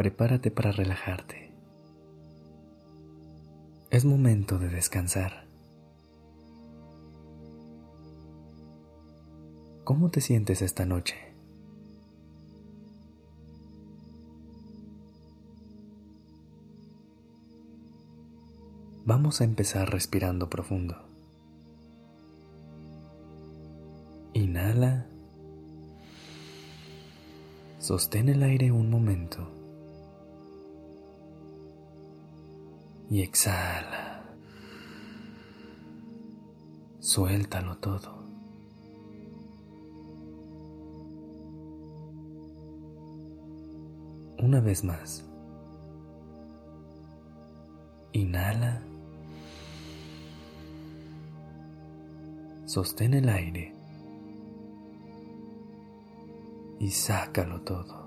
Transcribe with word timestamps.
Prepárate 0.00 0.50
para 0.50 0.72
relajarte. 0.72 1.52
Es 3.90 4.06
momento 4.06 4.58
de 4.58 4.70
descansar. 4.70 5.44
¿Cómo 9.84 10.10
te 10.10 10.22
sientes 10.22 10.62
esta 10.62 10.86
noche? 10.86 11.16
Vamos 19.04 19.42
a 19.42 19.44
empezar 19.44 19.90
respirando 19.90 20.48
profundo. 20.48 20.96
Inhala. 24.32 25.04
Sostén 27.80 28.30
el 28.30 28.42
aire 28.42 28.72
un 28.72 28.88
momento. 28.88 29.59
Y 33.10 33.22
exhala. 33.22 34.22
Suéltalo 37.00 37.76
todo. 37.78 38.20
Una 44.38 44.60
vez 44.60 44.84
más. 44.84 45.24
Inhala. 48.12 48.80
Sostén 52.64 53.14
el 53.14 53.28
aire 53.28 53.74
y 56.78 56.90
sácalo 56.90 57.60
todo. 57.62 57.99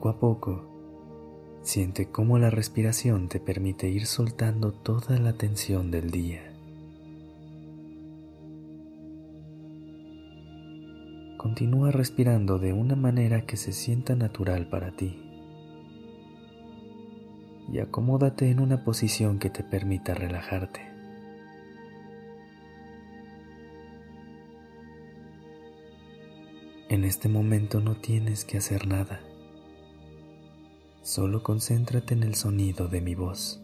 Poco 0.00 0.08
a 0.08 0.18
poco, 0.18 1.60
siente 1.60 2.10
cómo 2.10 2.38
la 2.38 2.48
respiración 2.48 3.28
te 3.28 3.38
permite 3.38 3.90
ir 3.90 4.06
soltando 4.06 4.72
toda 4.72 5.18
la 5.18 5.34
tensión 5.34 5.90
del 5.90 6.10
día. 6.10 6.40
Continúa 11.36 11.90
respirando 11.90 12.58
de 12.58 12.72
una 12.72 12.96
manera 12.96 13.44
que 13.44 13.58
se 13.58 13.72
sienta 13.72 14.16
natural 14.16 14.70
para 14.70 14.92
ti. 14.92 15.22
Y 17.70 17.80
acomódate 17.80 18.48
en 18.50 18.60
una 18.60 18.84
posición 18.84 19.38
que 19.38 19.50
te 19.50 19.62
permita 19.62 20.14
relajarte. 20.14 20.80
En 26.88 27.04
este 27.04 27.28
momento 27.28 27.80
no 27.80 27.96
tienes 27.96 28.46
que 28.46 28.56
hacer 28.56 28.88
nada. 28.88 29.20
Solo 31.02 31.42
concéntrate 31.42 32.12
en 32.12 32.22
el 32.22 32.34
sonido 32.34 32.86
de 32.86 33.00
mi 33.00 33.14
voz. 33.14 33.58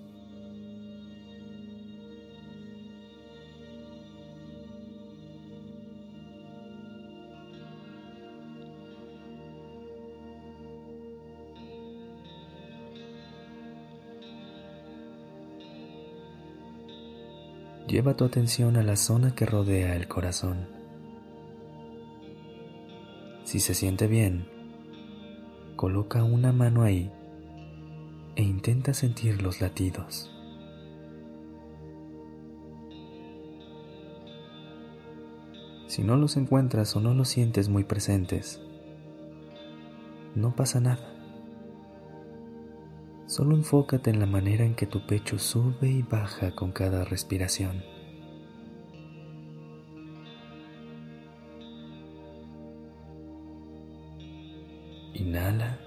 Lleva 17.87 18.17
tu 18.17 18.25
atención 18.25 18.77
a 18.79 18.83
la 18.83 18.97
zona 18.97 19.35
que 19.35 19.45
rodea 19.47 19.95
el 19.95 20.09
corazón. 20.09 20.67
Si 23.45 23.61
se 23.61 23.75
siente 23.75 24.07
bien, 24.07 24.49
coloca 25.77 26.25
una 26.25 26.51
mano 26.51 26.83
ahí 26.83 27.13
e 28.37 28.43
intenta 28.43 28.95
sentir 28.95 29.43
los 29.43 29.61
latidos. 29.61 30.31
Si 35.87 36.05
no 36.05 36.17
los 36.17 36.37
encuentras 36.37 36.95
o 36.95 37.01
no 37.01 37.15
los 37.15 37.29
sientes 37.29 37.71
muy 37.71 37.85
presentes, 37.85 38.61
no 40.35 40.55
pasa 40.55 40.81
nada. 40.81 41.17
Solo 43.27 43.57
enfócate 43.57 44.11
en 44.11 44.21
la 44.21 44.27
manera 44.27 44.65
en 44.65 44.75
que 44.75 44.87
tu 44.87 45.07
pecho 45.07 45.39
sube 45.39 45.89
y 45.89 46.03
baja 46.03 46.55
con 46.55 46.71
cada 46.73 47.05
respiración. 47.05 47.83
Inhala. 55.15 55.86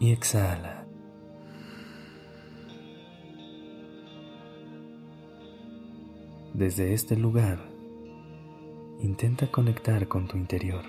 Y 0.00 0.12
exhala. 0.12 0.86
Desde 6.54 6.92
este 6.92 7.16
lugar, 7.16 7.58
intenta 9.00 9.50
conectar 9.50 10.08
con 10.08 10.26
tu 10.26 10.36
interior. 10.36 10.84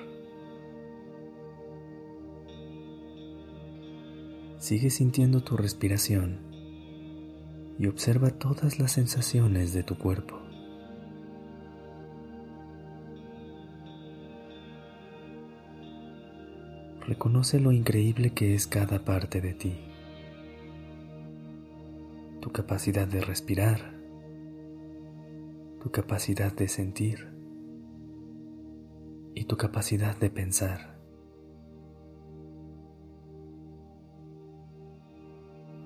Sigue 4.57 4.89
sintiendo 4.89 5.41
tu 5.41 5.57
respiración 5.57 6.39
y 7.77 7.87
observa 7.87 8.31
todas 8.31 8.79
las 8.79 8.91
sensaciones 8.91 9.73
de 9.73 9.83
tu 9.83 9.97
cuerpo. 9.97 10.48
Reconoce 17.09 17.59
lo 17.59 17.71
increíble 17.71 18.35
que 18.35 18.53
es 18.53 18.67
cada 18.67 19.03
parte 19.03 19.41
de 19.41 19.55
ti. 19.55 19.79
Tu 22.39 22.51
capacidad 22.51 23.07
de 23.07 23.19
respirar, 23.19 23.95
tu 25.81 25.89
capacidad 25.89 26.53
de 26.53 26.67
sentir. 26.67 27.27
Y 29.33 29.45
tu 29.45 29.57
capacidad 29.57 30.17
de 30.17 30.29
pensar. 30.29 30.99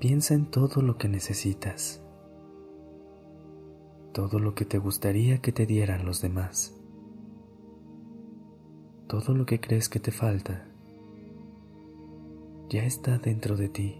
Piensa 0.01 0.33
en 0.33 0.51
todo 0.51 0.81
lo 0.81 0.97
que 0.97 1.07
necesitas, 1.07 2.03
todo 4.11 4.39
lo 4.39 4.55
que 4.55 4.65
te 4.65 4.77
gustaría 4.77 5.37
que 5.37 5.53
te 5.53 5.65
dieran 5.65 6.05
los 6.05 6.21
demás, 6.21 6.75
todo 9.07 9.33
lo 9.33 9.45
que 9.45 9.61
crees 9.61 9.87
que 9.87 10.01
te 10.01 10.11
falta 10.11 10.72
ya 12.73 12.85
está 12.85 13.19
dentro 13.19 13.55
de 13.55 13.69
ti. 13.69 13.95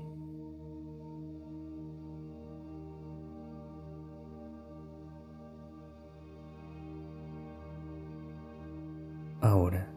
Ahora, 9.42 9.94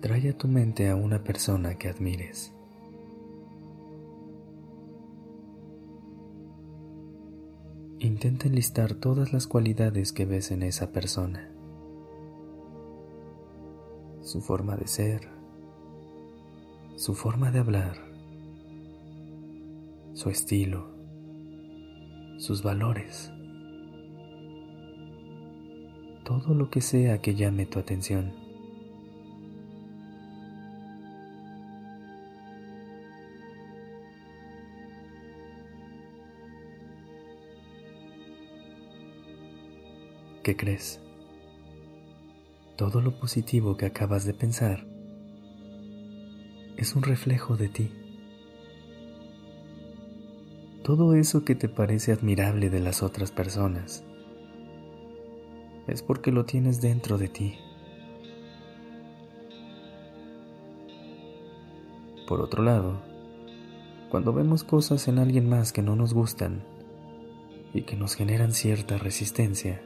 trae 0.00 0.30
a 0.30 0.38
tu 0.38 0.46
mente 0.46 0.88
a 0.88 0.94
una 0.94 1.24
persona 1.24 1.74
que 1.74 1.88
admires. 1.88 2.54
Intenta 7.98 8.46
enlistar 8.46 8.94
todas 8.94 9.32
las 9.32 9.48
cualidades 9.48 10.12
que 10.12 10.24
ves 10.24 10.52
en 10.52 10.62
esa 10.62 10.92
persona. 10.92 11.50
Su 14.20 14.40
forma 14.40 14.76
de 14.76 14.86
ser, 14.86 15.43
su 17.04 17.14
forma 17.14 17.50
de 17.50 17.58
hablar, 17.58 17.98
su 20.14 20.30
estilo, 20.30 20.88
sus 22.38 22.62
valores, 22.62 23.30
todo 26.24 26.54
lo 26.54 26.70
que 26.70 26.80
sea 26.80 27.20
que 27.20 27.34
llame 27.34 27.66
tu 27.66 27.78
atención. 27.78 28.32
¿qué 40.42 40.56
crees? 40.56 41.02
Todo 42.76 43.02
lo 43.02 43.18
positivo 43.18 43.76
que 43.76 43.84
acabas 43.84 44.24
de 44.24 44.32
pensar 44.32 44.93
es 46.84 46.94
un 46.94 47.02
reflejo 47.02 47.56
de 47.56 47.70
ti. 47.70 47.90
Todo 50.82 51.14
eso 51.14 51.42
que 51.42 51.54
te 51.54 51.70
parece 51.70 52.12
admirable 52.12 52.68
de 52.68 52.80
las 52.80 53.02
otras 53.02 53.32
personas 53.32 54.04
es 55.86 56.02
porque 56.02 56.30
lo 56.30 56.44
tienes 56.44 56.82
dentro 56.82 57.16
de 57.16 57.28
ti. 57.28 57.56
Por 62.28 62.42
otro 62.42 62.62
lado, 62.62 63.00
cuando 64.10 64.34
vemos 64.34 64.62
cosas 64.62 65.08
en 65.08 65.18
alguien 65.18 65.48
más 65.48 65.72
que 65.72 65.80
no 65.80 65.96
nos 65.96 66.12
gustan 66.12 66.64
y 67.72 67.84
que 67.84 67.96
nos 67.96 68.14
generan 68.14 68.52
cierta 68.52 68.98
resistencia, 68.98 69.80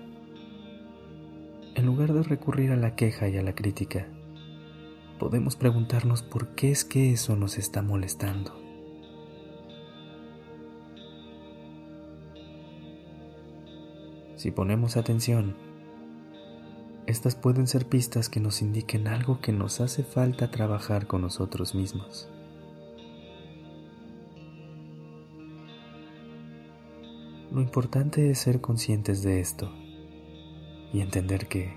en 1.77 1.87
lugar 1.87 2.13
de 2.13 2.25
recurrir 2.25 2.73
a 2.73 2.77
la 2.77 2.97
queja 2.97 3.29
y 3.29 3.37
a 3.37 3.43
la 3.45 3.55
crítica, 3.55 4.09
podemos 5.19 5.57
preguntarnos 5.57 6.23
por 6.23 6.55
qué 6.55 6.71
es 6.71 6.85
que 6.85 7.13
eso 7.13 7.37
nos 7.37 7.59
está 7.59 7.83
molestando. 7.83 8.55
Si 14.37 14.53
ponemos 14.53 14.97
atención, 14.97 15.57
estas 17.07 17.35
pueden 17.35 17.67
ser 17.67 17.87
pistas 17.87 18.29
que 18.29 18.39
nos 18.39 18.63
indiquen 18.63 19.09
algo 19.09 19.41
que 19.41 19.53
nos 19.53 19.81
hace 19.81 20.05
falta 20.05 20.51
trabajar 20.51 21.07
con 21.07 21.23
nosotros 21.23 21.75
mismos. 21.75 22.31
Lo 27.51 27.63
importante 27.63 28.31
es 28.31 28.39
ser 28.39 28.61
conscientes 28.61 29.23
de 29.23 29.41
esto 29.41 29.73
y 30.93 31.01
entender 31.01 31.49
que, 31.49 31.75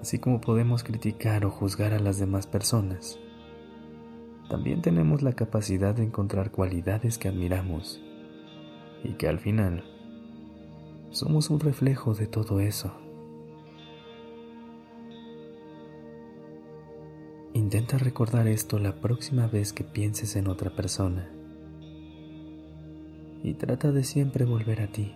así 0.00 0.18
como 0.18 0.40
podemos 0.40 0.84
criticar 0.84 1.44
o 1.44 1.50
juzgar 1.50 1.92
a 1.92 1.98
las 1.98 2.18
demás 2.18 2.46
personas, 2.46 3.18
también 4.48 4.80
tenemos 4.80 5.22
la 5.22 5.34
capacidad 5.34 5.94
de 5.94 6.04
encontrar 6.04 6.50
cualidades 6.50 7.18
que 7.18 7.28
admiramos 7.28 8.00
y 9.04 9.12
que 9.14 9.28
al 9.28 9.38
final 9.38 9.84
somos 11.10 11.50
un 11.50 11.60
reflejo 11.60 12.14
de 12.14 12.26
todo 12.26 12.60
eso. 12.60 12.92
Intenta 17.52 17.98
recordar 17.98 18.46
esto 18.48 18.78
la 18.78 19.00
próxima 19.00 19.46
vez 19.46 19.72
que 19.72 19.84
pienses 19.84 20.36
en 20.36 20.48
otra 20.48 20.70
persona 20.74 21.30
y 23.42 23.54
trata 23.54 23.92
de 23.92 24.04
siempre 24.04 24.44
volver 24.44 24.80
a 24.80 24.88
ti. 24.88 25.14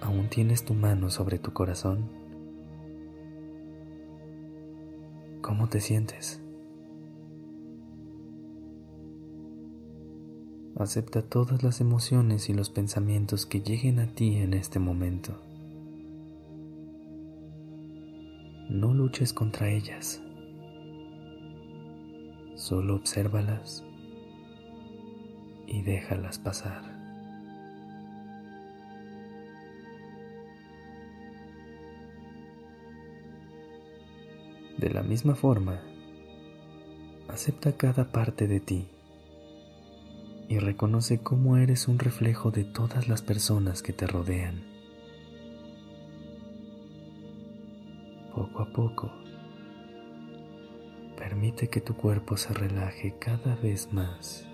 ¿Aún 0.00 0.28
tienes 0.28 0.64
tu 0.64 0.74
mano 0.74 1.10
sobre 1.10 1.38
tu 1.38 1.52
corazón? 1.52 2.10
¿Cómo 5.42 5.68
te 5.68 5.80
sientes? 5.80 6.42
Acepta 10.78 11.22
todas 11.22 11.62
las 11.62 11.80
emociones 11.80 12.50
y 12.50 12.52
los 12.54 12.68
pensamientos 12.68 13.46
que 13.46 13.60
lleguen 13.60 13.98
a 13.98 14.08
ti 14.08 14.36
en 14.36 14.52
este 14.52 14.78
momento. 14.78 15.40
No 18.68 18.92
luches 18.92 19.32
contra 19.32 19.70
ellas. 19.70 20.22
Solo 22.56 22.96
obsérvalas 22.96 23.84
y 25.66 25.82
déjalas 25.82 26.38
pasar. 26.38 26.95
De 34.78 34.90
la 34.90 35.02
misma 35.02 35.34
forma, 35.34 35.80
acepta 37.28 37.72
cada 37.72 38.12
parte 38.12 38.46
de 38.46 38.60
ti 38.60 38.86
y 40.48 40.58
reconoce 40.58 41.18
cómo 41.18 41.56
eres 41.56 41.88
un 41.88 41.98
reflejo 41.98 42.50
de 42.50 42.64
todas 42.64 43.08
las 43.08 43.22
personas 43.22 43.82
que 43.82 43.92
te 43.92 44.06
rodean. 44.06 44.62
Poco 48.34 48.62
a 48.62 48.72
poco, 48.72 49.10
permite 51.16 51.68
que 51.68 51.80
tu 51.80 51.96
cuerpo 51.96 52.36
se 52.36 52.52
relaje 52.52 53.14
cada 53.18 53.56
vez 53.56 53.92
más 53.92 54.46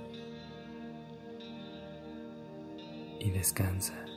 y 3.19 3.31
descansa. 3.31 4.12